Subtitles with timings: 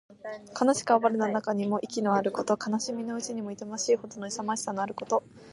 [0.59, 2.57] 悲しく哀れな中にも意気のあること。
[2.67, 5.21] 悲しみのうちにも痛ましいほどの勇ましさのあること。